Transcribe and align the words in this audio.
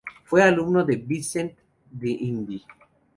Fue 0.23 0.41
alumno 0.41 0.83
de 0.83 0.95
Vicent 0.95 1.53
d'Indy. 1.91 2.65